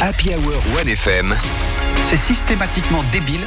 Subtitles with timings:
[0.00, 1.36] Happy Hour 1FM,
[2.02, 3.46] C'est systématiquement débile,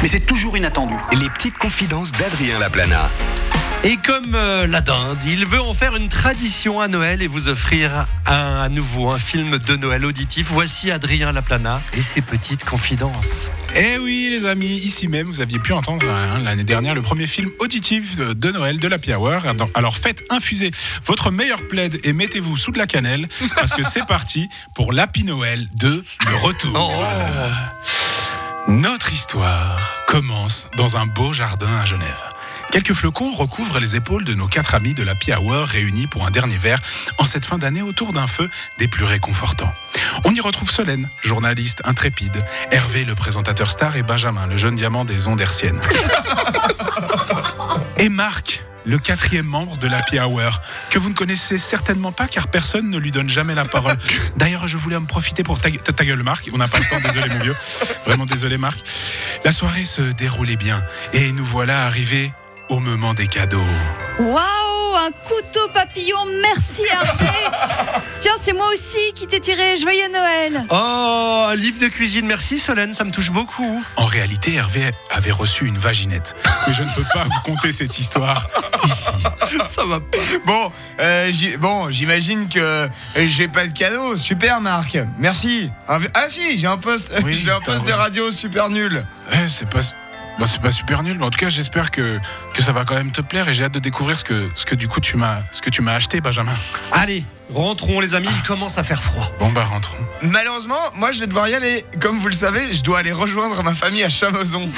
[0.00, 0.94] mais c'est toujours inattendu.
[1.12, 3.10] les petites confidences d'Adrien Laplana.
[3.82, 7.48] Et comme euh, la dinde, il veut en faire une tradition à Noël et vous
[7.48, 10.48] offrir un, à nouveau un film de Noël auditif.
[10.50, 13.50] Voici Adrien Laplana et ses petites confidences.
[13.74, 17.26] Eh oui, les amis, ici même, vous aviez pu entendre hein, l'année dernière le premier
[17.26, 19.46] film auditif de de Noël de l'Happy Hour.
[19.72, 20.72] Alors faites infuser
[21.06, 25.24] votre meilleur plaid et mettez-vous sous de la cannelle parce que c'est parti pour l'Happy
[25.24, 27.02] Noël 2, le retour.
[28.68, 32.22] Notre histoire commence dans un beau jardin à Genève.
[32.70, 36.30] Quelques flocons recouvrent les épaules de nos quatre amis de l'Happy Hour réunis pour un
[36.30, 36.80] dernier verre
[37.18, 38.48] en cette fin d'année autour d'un feu
[38.78, 39.72] des plus réconfortants.
[40.24, 45.04] On y retrouve Solène, journaliste intrépide, Hervé, le présentateur star, et Benjamin, le jeune diamant
[45.04, 45.80] des ondes hertziennes.
[47.98, 50.60] et Marc, le quatrième membre de l'Happy Hour,
[50.90, 53.98] que vous ne connaissez certainement pas car personne ne lui donne jamais la parole.
[54.36, 56.48] D'ailleurs, je voulais en profiter pour ta, ta- ta gueule, Marc.
[56.52, 57.56] On n'a pas le temps, désolé mon vieux.
[58.06, 58.78] Vraiment désolé, Marc.
[59.44, 62.30] La soirée se déroulait bien et nous voilà arrivés
[62.70, 63.60] au moment des cadeaux.
[64.18, 67.26] Waouh, un couteau papillon, merci Hervé.
[68.20, 69.76] Tiens, c'est moi aussi qui t'ai tiré.
[69.76, 70.64] Joyeux Noël.
[70.70, 73.82] Oh, un livre de cuisine, merci Solène, ça me touche beaucoup.
[73.96, 76.36] En réalité, Hervé avait reçu une vaginette.
[76.66, 78.46] Mais je ne peux pas vous conter cette histoire
[78.86, 79.08] ici.
[79.66, 80.18] Ça va pas.
[80.46, 84.16] Bon, euh, bon, j'imagine que j'ai pas de cadeau.
[84.16, 84.96] Super, Marc.
[85.18, 85.70] Merci.
[85.88, 88.02] Ah ah, si, j'ai un poste, Oui, j'ai un t'as poste de raison.
[88.02, 89.04] radio super nul.
[89.32, 89.80] Ouais, c'est pas,
[90.40, 92.18] bah, c'est pas super nul, mais en tout cas, j'espère que,
[92.58, 94.74] ça va quand même te plaire et j'ai hâte de découvrir ce que, ce que
[94.74, 96.54] du coup tu m'as, ce que tu m'as acheté, Benjamin.
[96.92, 99.30] Allez, rentrons les amis, il commence à faire froid.
[99.38, 99.96] Bon bah rentrons.
[100.22, 101.84] Malheureusement, moi, je vais devoir y aller.
[102.00, 104.68] Comme vous le savez, je dois aller rejoindre ma famille à Chamozon.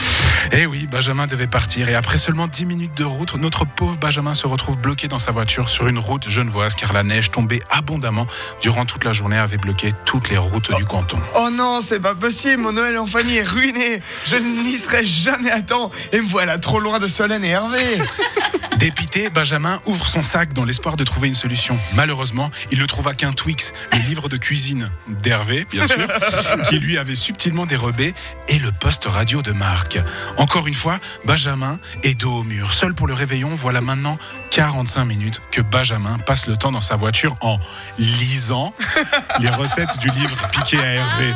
[0.53, 4.35] Eh oui, Benjamin devait partir et après seulement 10 minutes de route, notre pauvre Benjamin
[4.35, 8.27] se retrouve bloqué dans sa voiture sur une route genevoise car la neige tombée abondamment
[8.61, 11.19] durant toute la journée avait bloqué toutes les routes du canton.
[11.37, 12.63] Oh non, c'est pas possible.
[12.63, 14.01] Mon Noël en famille est ruiné.
[14.27, 15.91] Je n'y serai jamais à temps.
[16.13, 17.99] Et me voilà trop loin de Solène et Hervé.
[18.79, 21.79] Dépité, Benjamin ouvre son sac dans l'espoir de trouver une solution.
[21.95, 26.07] Malheureusement, il ne trouva qu'un Twix, le livre de cuisine d'Hervé, bien sûr,
[26.69, 28.15] qui lui avait subtilement dérobé,
[28.49, 29.99] et le poste radio de Marc.
[30.37, 32.73] Encore une fois, Benjamin est dos au mur.
[32.73, 34.19] Seul pour le réveillon, voilà maintenant
[34.51, 37.59] 45 minutes que Benjamin passe le temps dans sa voiture en
[37.99, 38.75] lisant
[39.41, 41.35] les recettes du livre piqué à Hervé.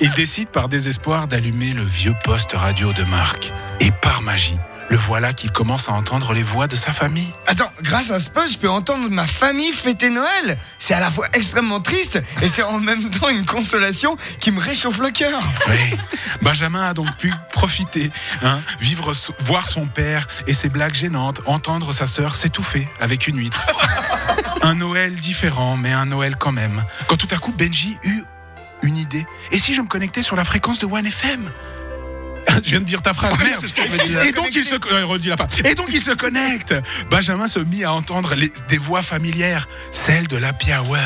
[0.00, 3.52] Il décide par désespoir d'allumer le vieux poste radio de Marc.
[3.80, 7.28] Et par magie, le voilà qu'il commence à entendre les voix de sa famille.
[7.46, 10.56] Attends, grâce à ce poste, je peux entendre ma famille fêter Noël.
[10.78, 14.60] C'est à la fois extrêmement triste et c'est en même temps une consolation qui me
[14.60, 15.42] réchauffe le cœur.
[15.68, 15.96] Oui.
[16.42, 18.10] Benjamin a donc pu profiter,
[18.42, 23.38] hein, vivre, voir son père et ses blagues gênantes, entendre sa sœur s'étouffer avec une
[23.38, 23.66] huître.
[24.62, 26.82] Un Noël différent, mais un Noël quand même.
[27.06, 28.24] Quand tout à coup, Benji eut
[28.82, 29.26] une idée.
[29.52, 31.40] Et si je me connectais sur la fréquence de 1FM
[32.64, 33.64] je viens de dire ta phrase, merde.
[34.26, 35.46] Et donc il se euh, pas.
[35.64, 36.74] Et donc il se connecte.
[37.10, 40.96] Benjamin se mit à entendre les- des voix familières, celles de l'Happy Hour.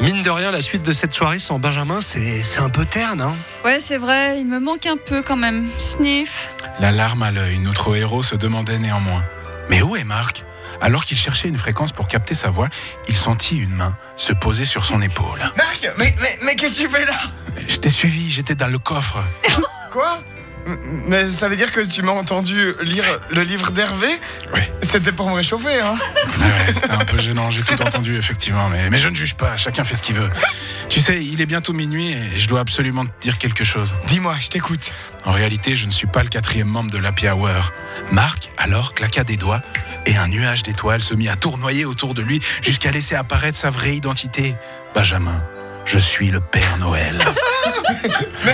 [0.00, 3.20] Mine de rien, la suite de cette soirée sans Benjamin, c'est c'est un peu terne.
[3.20, 3.34] Hein
[3.64, 5.68] Ouais, c'est vrai, il me manque un peu quand même.
[5.78, 6.48] Sniff.
[6.80, 9.22] La larme à l'œil, notre héros se demandait néanmoins
[9.68, 10.44] Mais où est Marc?
[10.82, 12.68] Alors qu'il cherchait une fréquence pour capter sa voix,
[13.06, 15.38] il sentit une main se poser sur son épaule.
[15.56, 17.18] Marc, mais, mais, mais qu'est-ce que tu fais là?
[17.68, 19.22] Je t'ai suivi, j'étais dans le coffre.
[19.92, 20.22] Quoi?
[21.06, 24.08] Mais ça veut dire que tu m'as entendu lire le livre d'Hervé
[24.54, 24.60] Oui.
[24.82, 25.96] C'était pour me réchauffer, hein
[26.40, 29.56] Ouais, C'était un peu gênant, j'ai tout entendu effectivement, mais, mais je ne juge pas,
[29.56, 30.28] chacun fait ce qu'il veut.
[30.88, 33.94] Tu sais, il est bientôt minuit et je dois absolument te dire quelque chose.
[34.06, 34.90] Dis-moi, je t'écoute.
[35.24, 37.72] En réalité, je ne suis pas le quatrième membre de l'Happy Hour.
[38.10, 39.62] Marc, alors, claqua des doigts
[40.06, 43.70] et un nuage d'étoiles se mit à tournoyer autour de lui jusqu'à laisser apparaître sa
[43.70, 44.54] vraie identité.
[44.94, 45.42] Benjamin,
[45.84, 47.18] je suis le Père Noël.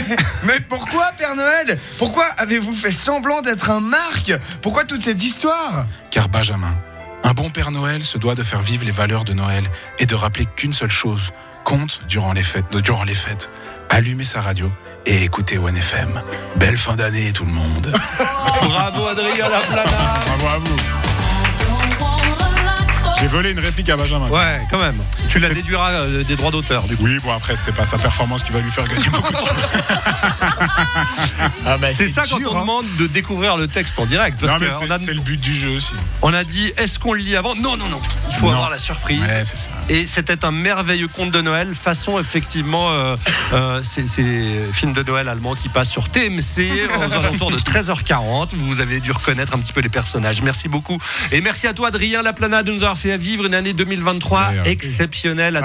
[0.44, 1.78] Mais pourquoi, Père Noël?
[1.98, 4.32] Pourquoi avez-vous fait semblant d'être un Marc
[4.62, 6.74] Pourquoi toute cette histoire Car Benjamin,
[7.24, 9.64] un bon Père Noël se doit de faire vivre les valeurs de Noël
[9.98, 11.32] et de rappeler qu'une seule chose
[11.64, 12.76] compte durant les fêtes.
[12.76, 13.50] Durant les fêtes.
[13.90, 14.70] Allumer sa radio
[15.04, 16.22] et écouter OneFM.
[16.56, 17.92] Belle fin d'année tout le monde.
[18.62, 20.95] Bravo Adrien Laplana Bravo à vous.
[23.20, 24.28] J'ai volé une réplique à Benjamin.
[24.28, 24.96] Ouais, quand même.
[25.28, 27.04] Tu la déduiras euh, des droits d'auteur, du coup.
[27.04, 29.44] Oui, bon après c'est pas sa performance qui va lui faire gagner beaucoup de temps.
[31.66, 34.38] ah bah, C'est ça quand on demande de découvrir le texte en direct.
[34.40, 35.92] Parce Non, mais que c'est on a, c'est le but du jeu aussi.
[36.22, 37.54] on a dit, est-ce qu'on le lit avant?
[37.54, 38.00] Non, non, non.
[38.30, 38.52] Il faut Non.
[38.52, 39.20] avoir la surprise.
[39.20, 39.68] Ouais, c'est ça.
[39.88, 43.16] Et c'était un merveilleux conte de Noël, façon effectivement, euh,
[43.52, 44.24] euh, c'est c'est
[44.72, 48.50] film de Noël allemand qui passe sur TMC aux alentours de 13h40.
[48.56, 50.42] Vous avez dû reconnaître un petit peu les personnages.
[50.42, 50.98] Merci beaucoup.
[51.32, 54.60] Et merci à toi Adrien Laplana de nous avoir fait vivre une année 2023 Ouais,
[54.60, 54.70] ouais.
[54.70, 55.56] exceptionnelle.